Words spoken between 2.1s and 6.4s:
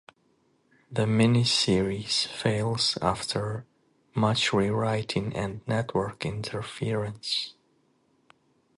fails after much rewriting and network